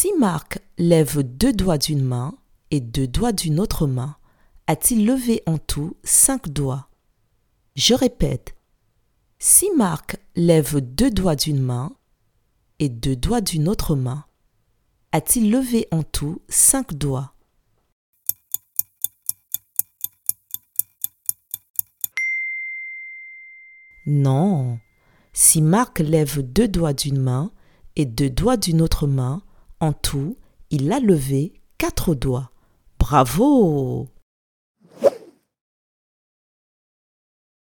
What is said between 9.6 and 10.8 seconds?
Marc lève